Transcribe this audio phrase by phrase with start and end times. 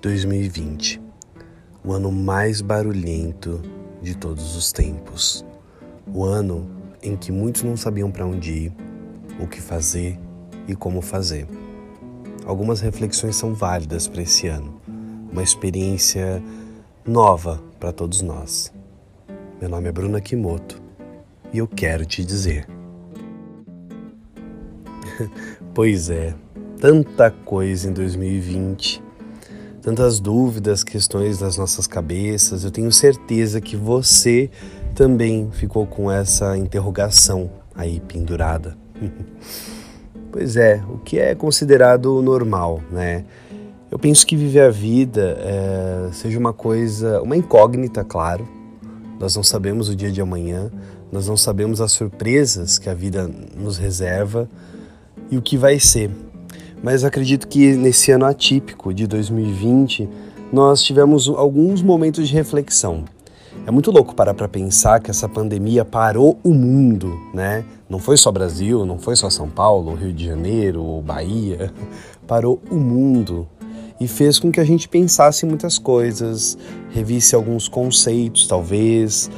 [0.00, 1.00] 2020,
[1.84, 3.60] o ano mais barulhento
[4.00, 5.44] de todos os tempos.
[6.14, 6.70] O ano
[7.02, 8.72] em que muitos não sabiam para onde ir,
[9.40, 10.18] o que fazer
[10.68, 11.48] e como fazer.
[12.46, 14.80] Algumas reflexões são válidas para esse ano,
[15.32, 16.42] uma experiência
[17.04, 18.72] nova para todos nós.
[19.60, 20.80] Meu nome é Bruna Kimoto
[21.52, 22.68] e eu quero te dizer.
[25.74, 26.34] pois é,
[26.80, 29.07] tanta coisa em 2020,
[29.88, 32.62] tantas dúvidas, questões nas nossas cabeças.
[32.62, 34.50] Eu tenho certeza que você
[34.94, 38.76] também ficou com essa interrogação aí pendurada.
[40.30, 43.24] pois é, o que é considerado normal, né?
[43.90, 48.46] Eu penso que viver a vida é, seja uma coisa, uma incógnita, claro.
[49.18, 50.70] Nós não sabemos o dia de amanhã,
[51.10, 53.26] nós não sabemos as surpresas que a vida
[53.56, 54.50] nos reserva
[55.30, 56.10] e o que vai ser.
[56.82, 60.08] Mas acredito que nesse ano atípico de 2020
[60.52, 63.04] nós tivemos alguns momentos de reflexão.
[63.66, 67.64] É muito louco parar para pensar que essa pandemia parou o mundo, né?
[67.88, 71.72] Não foi só Brasil, não foi só São Paulo, Rio de Janeiro, Bahia,
[72.26, 73.46] parou o mundo
[74.00, 76.56] e fez com que a gente pensasse muitas coisas,
[76.90, 79.30] revisse alguns conceitos, talvez.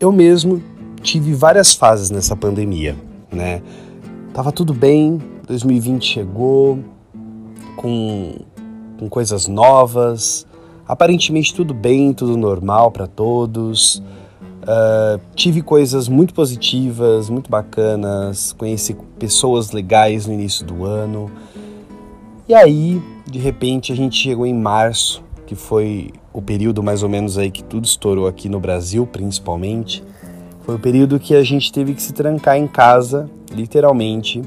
[0.00, 0.62] Eu mesmo
[1.00, 2.96] tive várias fases nessa pandemia,
[3.30, 3.62] né?
[4.32, 6.78] Tava tudo bem, 2020 chegou
[7.76, 8.34] com,
[8.98, 10.46] com coisas novas,
[10.86, 14.02] aparentemente tudo bem, tudo normal para todos.
[14.62, 21.30] Uh, tive coisas muito positivas, muito bacanas, conheci pessoas legais no início do ano.
[22.48, 27.08] E aí, de repente, a gente chegou em março, que foi o período mais ou
[27.08, 30.02] menos aí que tudo estourou aqui no Brasil, principalmente.
[30.62, 34.42] Foi o período que a gente teve que se trancar em casa, literalmente,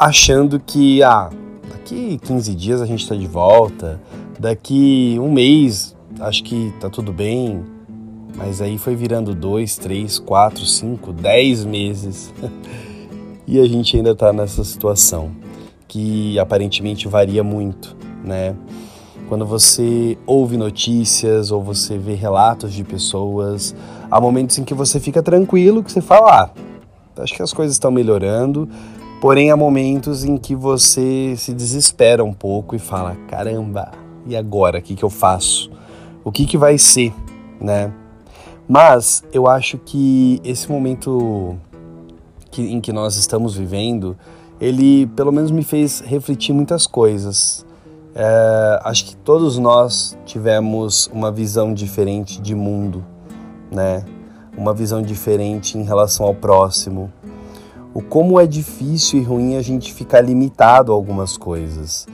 [0.00, 1.28] achando que, ah,
[1.68, 4.00] daqui 15 dias a gente está de volta,
[4.38, 7.62] daqui um mês acho que tá tudo bem,
[8.34, 12.32] mas aí foi virando dois, três, quatro, cinco, dez meses
[13.46, 15.32] e a gente ainda está nessa situação
[15.86, 17.94] que aparentemente varia muito,
[18.24, 18.56] né?
[19.28, 23.74] Quando você ouve notícias ou você vê relatos de pessoas,
[24.10, 27.74] há momentos em que você fica tranquilo, que você fala, ah, acho que as coisas
[27.74, 28.68] estão melhorando,
[29.20, 33.90] porém há momentos em que você se desespera um pouco e fala, caramba,
[34.26, 35.70] e agora, o que, que eu faço?
[36.24, 37.12] O que, que vai ser,
[37.60, 37.92] né?
[38.68, 41.58] Mas eu acho que esse momento
[42.50, 44.16] que, em que nós estamos vivendo,
[44.60, 47.64] ele pelo menos me fez refletir muitas coisas.
[48.14, 53.04] É, acho que todos nós tivemos uma visão diferente de mundo,
[53.70, 54.04] né?
[54.56, 57.10] Uma visão diferente em relação ao próximo.
[57.92, 62.06] O como é difícil e ruim a gente ficar limitado a algumas coisas.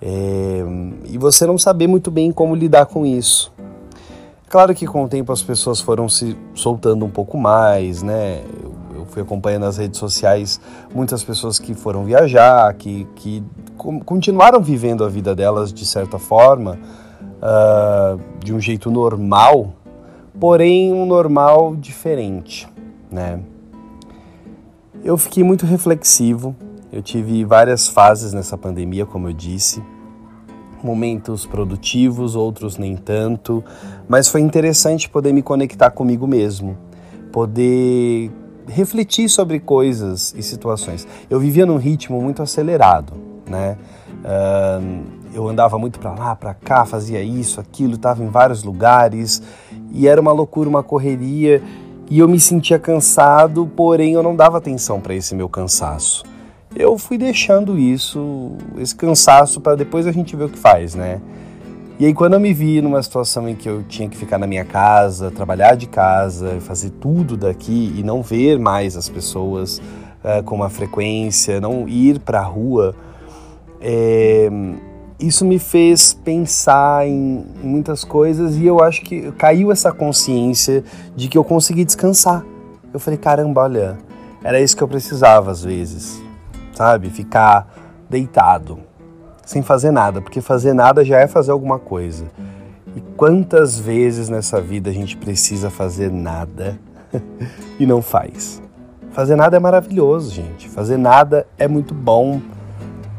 [0.00, 0.62] É,
[1.06, 3.52] e você não saber muito bem como lidar com isso.
[4.48, 8.42] Claro que com o tempo as pessoas foram se soltando um pouco mais, né?
[8.62, 10.60] Eu, eu fui acompanhando nas redes sociais
[10.94, 13.42] muitas pessoas que foram viajar, que, que
[14.04, 16.78] continuaram vivendo a vida delas de certa forma,
[17.42, 19.72] uh, de um jeito normal,
[20.38, 22.68] porém um normal diferente,
[23.10, 23.40] né?
[25.06, 26.56] Eu fiquei muito reflexivo,
[26.92, 29.80] eu tive várias fases nessa pandemia, como eu disse,
[30.82, 33.62] momentos produtivos, outros nem tanto,
[34.08, 36.76] mas foi interessante poder me conectar comigo mesmo,
[37.30, 38.32] poder
[38.66, 41.06] refletir sobre coisas e situações.
[41.30, 43.12] Eu vivia num ritmo muito acelerado,
[43.48, 43.78] né?
[45.32, 49.40] Eu andava muito para lá, para cá, fazia isso, aquilo, estava em vários lugares.
[49.92, 51.62] E era uma loucura, uma correria
[52.08, 56.24] e eu me sentia cansado, porém eu não dava atenção para esse meu cansaço.
[56.74, 61.20] Eu fui deixando isso, esse cansaço para depois a gente ver o que faz, né?
[61.98, 64.46] E aí quando eu me vi numa situação em que eu tinha que ficar na
[64.46, 69.78] minha casa, trabalhar de casa, fazer tudo daqui e não ver mais as pessoas
[70.22, 72.94] uh, com uma frequência, não ir para a rua,
[73.80, 74.50] é,
[75.18, 80.84] isso me fez pensar em, muitas coisas e eu acho que caiu essa consciência
[81.14, 82.44] de que eu consegui descansar.
[82.92, 83.98] Eu falei, caramba, olha,
[84.44, 86.22] era isso que eu precisava às vezes,
[86.74, 87.08] sabe?
[87.10, 87.66] Ficar
[88.08, 88.78] deitado,
[89.44, 92.26] sem fazer nada, porque fazer nada já é fazer alguma coisa.
[92.94, 96.78] E quantas vezes nessa vida a gente precisa fazer nada
[97.78, 98.62] e não faz?
[99.12, 100.68] Fazer nada é maravilhoso, gente.
[100.68, 102.40] Fazer nada é muito bom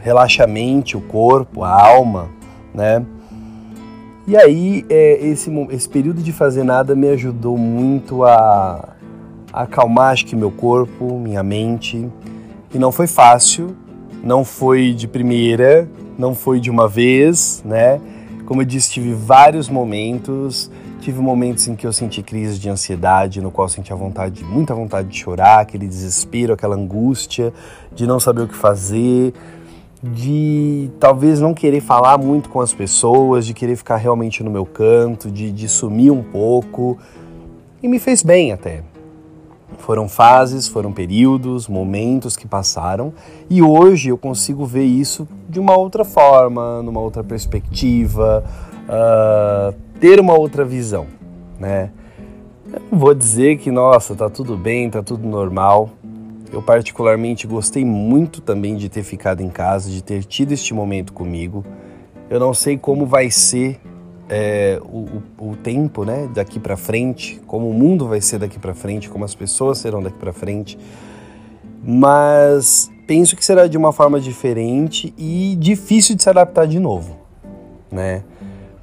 [0.00, 2.28] relaxa a mente, o corpo, a alma,
[2.74, 3.04] né?
[4.26, 8.90] E aí, é, esse, esse período de fazer nada me ajudou muito a,
[9.52, 12.08] a acalmar, acho que meu corpo, minha mente.
[12.72, 13.76] E não foi fácil,
[14.22, 18.00] não foi de primeira, não foi de uma vez, né?
[18.46, 20.70] Como eu disse, tive vários momentos.
[21.00, 24.74] Tive momentos em que eu senti crise de ansiedade, no qual eu sentia vontade, muita
[24.74, 27.54] vontade de chorar, aquele desespero, aquela angústia
[27.94, 29.32] de não saber o que fazer,
[30.02, 34.64] de talvez não querer falar muito com as pessoas, de querer ficar realmente no meu
[34.64, 36.98] canto, de, de sumir um pouco.
[37.82, 38.82] E me fez bem até.
[39.78, 43.12] Foram fases, foram períodos, momentos que passaram
[43.48, 48.44] e hoje eu consigo ver isso de uma outra forma, numa outra perspectiva,
[48.84, 51.06] uh, ter uma outra visão,
[51.58, 51.90] né?
[52.72, 55.90] Eu não vou dizer que, nossa, tá tudo bem, tá tudo normal.
[56.52, 61.12] Eu particularmente gostei muito também de ter ficado em casa, de ter tido este momento
[61.12, 61.64] comigo.
[62.28, 63.80] Eu não sei como vai ser
[64.28, 68.74] é, o, o, tempo, né, daqui para frente, como o mundo vai ser daqui para
[68.74, 70.78] frente, como as pessoas serão daqui para frente,
[71.82, 77.16] mas penso que será de uma forma diferente e difícil de se adaptar de novo,
[77.90, 78.22] né?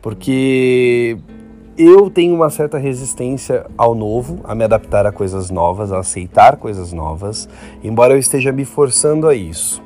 [0.01, 1.17] Porque
[1.77, 6.57] eu tenho uma certa resistência ao novo, a me adaptar a coisas novas, a aceitar
[6.57, 7.47] coisas novas,
[7.83, 9.81] embora eu esteja me forçando a isso.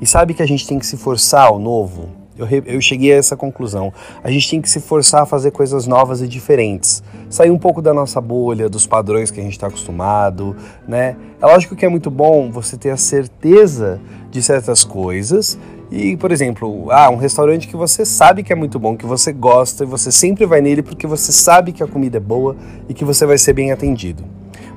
[0.00, 2.10] E sabe que a gente tem que se forçar ao novo?
[2.36, 3.92] Eu, eu cheguei a essa conclusão.
[4.22, 7.02] A gente tem que se forçar a fazer coisas novas e diferentes.
[7.28, 10.56] Sair um pouco da nossa bolha, dos padrões que a gente está acostumado,
[10.88, 11.16] né?
[11.40, 14.00] É lógico que é muito bom você ter a certeza
[14.30, 15.58] de certas coisas
[15.90, 19.32] e, por exemplo, ah, um restaurante que você sabe que é muito bom, que você
[19.32, 22.56] gosta e você sempre vai nele porque você sabe que a comida é boa
[22.88, 24.24] e que você vai ser bem atendido.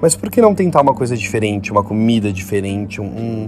[0.01, 3.47] Mas por que não tentar uma coisa diferente, uma comida diferente, um,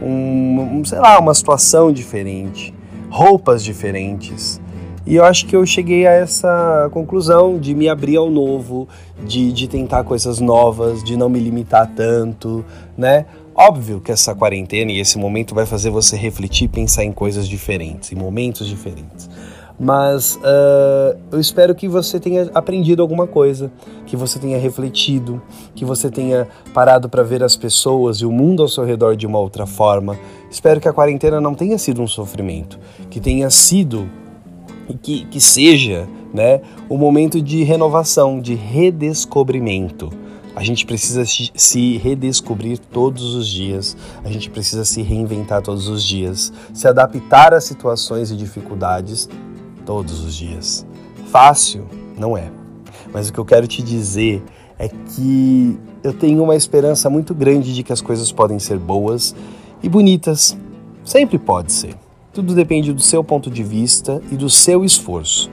[0.00, 2.74] um, um sei lá, uma situação diferente?
[3.10, 4.60] roupas diferentes.
[5.06, 8.88] E eu acho que eu cheguei a essa conclusão de me abrir ao novo,
[9.24, 12.64] de, de tentar coisas novas, de não me limitar tanto,
[12.96, 13.24] né?
[13.56, 17.48] Óbvio que essa quarentena e esse momento vai fazer você refletir e pensar em coisas
[17.48, 19.28] diferentes, em momentos diferentes
[19.78, 23.70] mas uh, eu espero que você tenha aprendido alguma coisa,
[24.06, 25.40] que você tenha refletido,
[25.74, 29.26] que você tenha parado para ver as pessoas e o mundo ao seu redor de
[29.26, 30.18] uma outra forma.
[30.50, 32.78] Espero que a quarentena não tenha sido um sofrimento,
[33.10, 34.08] que tenha sido
[35.02, 40.10] que, que seja né, um momento de renovação, de redescobrimento.
[40.56, 43.94] A gente precisa se redescobrir todos os dias,
[44.24, 49.28] a gente precisa se reinventar todos os dias, se adaptar às situações e dificuldades
[49.84, 50.86] todos os dias.
[51.26, 51.86] Fácil
[52.16, 52.50] não é.
[53.12, 54.42] Mas o que eu quero te dizer
[54.78, 59.34] é que eu tenho uma esperança muito grande de que as coisas podem ser boas
[59.82, 60.56] e bonitas.
[61.04, 61.94] Sempre pode ser.
[62.32, 65.50] Tudo depende do seu ponto de vista e do seu esforço.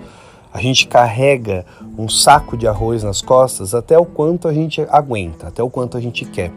[0.53, 1.65] A gente carrega
[1.97, 5.97] um saco de arroz nas costas até o quanto a gente aguenta, até o quanto
[5.97, 6.51] a gente quer.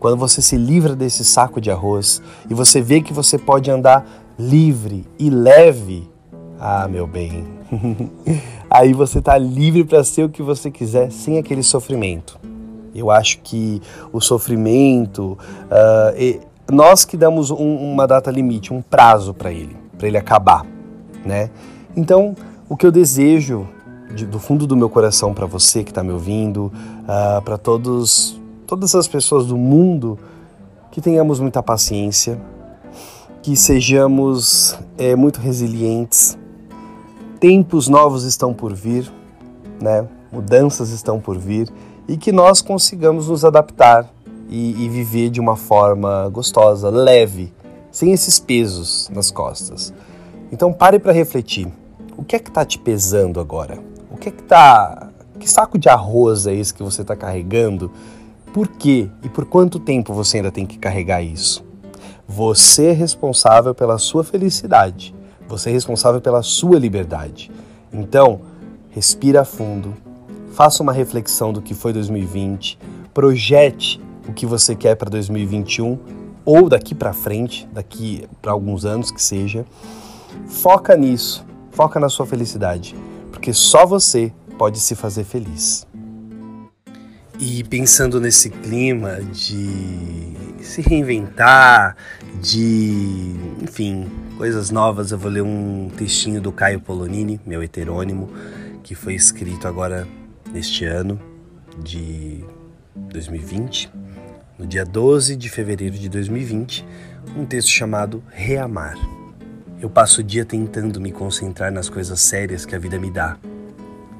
[0.00, 4.06] Quando você se livra desse saco de arroz e você vê que você pode andar
[4.38, 6.08] livre e leve
[6.58, 7.44] ah, meu bem.
[8.70, 12.38] Aí você tá livre para ser o que você quiser sem aquele sofrimento.
[12.94, 16.40] Eu acho que o sofrimento, uh,
[16.72, 20.64] nós que damos um, uma data limite, um prazo para ele, para ele acabar,
[21.24, 21.50] né?
[21.94, 22.34] Então,
[22.68, 23.68] o que eu desejo
[24.14, 26.72] de, do fundo do meu coração para você que está me ouvindo,
[27.02, 30.18] uh, para todos, todas as pessoas do mundo,
[30.90, 32.40] que tenhamos muita paciência,
[33.42, 36.38] que sejamos é, muito resilientes,
[37.38, 39.12] tempos novos estão por vir,
[39.80, 40.06] né?
[40.32, 41.70] mudanças estão por vir
[42.08, 44.10] e que nós consigamos nos adaptar
[44.48, 47.52] e, e viver de uma forma gostosa, leve,
[47.90, 49.92] sem esses pesos nas costas.
[50.50, 51.68] Então pare para refletir.
[52.16, 53.78] O que é que está te pesando agora?
[54.10, 55.10] O que é que está?
[55.38, 57.92] Que saco de arroz é esse que você está carregando?
[58.54, 61.62] Por quê e por quanto tempo você ainda tem que carregar isso?
[62.26, 65.14] Você é responsável pela sua felicidade.
[65.46, 67.52] Você é responsável pela sua liberdade.
[67.92, 68.40] Então,
[68.90, 69.94] respira fundo,
[70.52, 72.78] faça uma reflexão do que foi 2020,
[73.12, 75.98] projete o que você quer para 2021
[76.46, 79.66] ou daqui para frente, daqui para alguns anos que seja.
[80.48, 81.45] Foca nisso,
[81.76, 82.96] foca na sua felicidade,
[83.30, 85.86] porque só você pode se fazer feliz.
[87.38, 91.94] E pensando nesse clima de se reinventar,
[92.40, 98.30] de, enfim, coisas novas, eu vou ler um textinho do Caio Polonini, meu heterônimo,
[98.82, 100.08] que foi escrito agora
[100.50, 101.20] neste ano
[101.82, 102.42] de
[103.10, 103.92] 2020,
[104.58, 106.86] no dia 12 de fevereiro de 2020,
[107.36, 108.96] um texto chamado Reamar.
[109.86, 113.38] Eu passo o dia tentando me concentrar nas coisas sérias que a vida me dá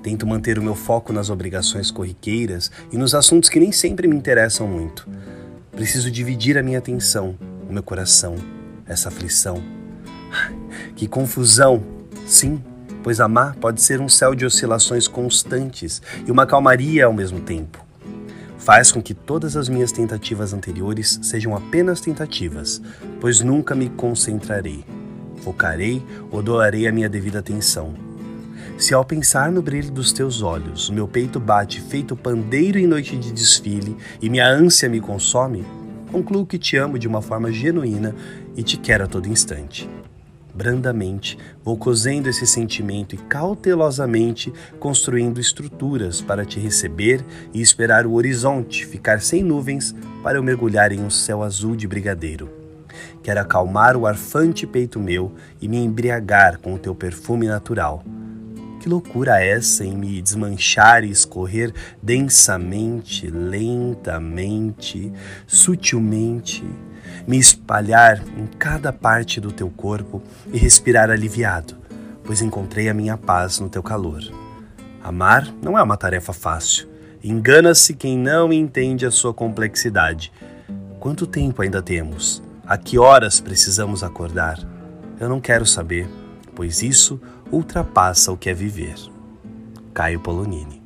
[0.00, 4.14] Tento manter o meu foco nas obrigações corriqueiras e nos assuntos que nem sempre me
[4.14, 5.08] interessam muito.
[5.72, 7.36] Preciso dividir a minha atenção,
[7.68, 8.36] o meu coração,
[8.86, 9.60] essa aflição.
[10.94, 11.82] Que confusão!
[12.24, 12.62] Sim,
[13.02, 17.84] pois amar pode ser um céu de oscilações constantes e uma calmaria ao mesmo tempo.
[18.56, 22.80] Faz com que todas as minhas tentativas anteriores sejam apenas tentativas,
[23.20, 24.84] pois nunca me concentrarei,
[25.42, 27.94] focarei ou doarei a minha devida atenção.
[28.78, 33.16] Se ao pensar no brilho dos teus olhos, meu peito bate feito pandeiro em noite
[33.16, 35.64] de desfile e minha ânsia me consome,
[36.12, 38.14] concluo que te amo de uma forma genuína
[38.56, 39.88] e te quero a todo instante
[40.56, 48.14] brandamente, vou cozendo esse sentimento e cautelosamente construindo estruturas para te receber e esperar o
[48.14, 52.55] horizonte ficar sem nuvens para eu mergulhar em um céu azul de brigadeiro.
[53.22, 58.04] Quero acalmar o arfante peito meu e me embriagar com o teu perfume natural.
[58.80, 61.72] Que loucura essa em me desmanchar e escorrer
[62.02, 65.12] densamente, lentamente,
[65.46, 66.64] sutilmente
[67.26, 70.22] me espalhar em cada parte do teu corpo
[70.52, 71.76] e respirar aliviado,
[72.24, 74.22] pois encontrei a minha paz no teu calor.
[75.02, 76.88] Amar não é uma tarefa fácil.
[77.22, 80.32] Engana-se quem não entende a sua complexidade.
[81.00, 82.42] Quanto tempo ainda temos?
[82.68, 84.58] A que horas precisamos acordar?
[85.20, 86.08] Eu não quero saber,
[86.52, 87.20] pois isso
[87.52, 88.96] ultrapassa o que é viver.
[89.94, 90.82] Caio Polonini.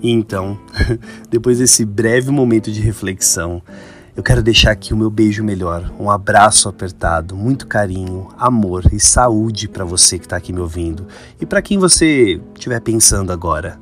[0.00, 0.56] E então,
[1.28, 3.60] depois desse breve momento de reflexão,
[4.16, 9.00] eu quero deixar aqui o meu beijo melhor, um abraço apertado, muito carinho, amor e
[9.00, 11.08] saúde para você que está aqui me ouvindo
[11.40, 13.80] e para quem você estiver pensando agora.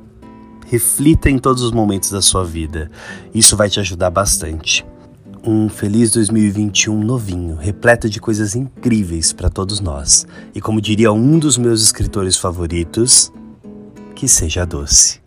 [0.65, 2.89] Reflita em todos os momentos da sua vida,
[3.35, 4.83] isso vai te ajudar bastante.
[5.41, 10.27] Um feliz 2021 novinho, repleto de coisas incríveis para todos nós.
[10.53, 13.31] E como diria um dos meus escritores favoritos,
[14.15, 15.21] que seja doce.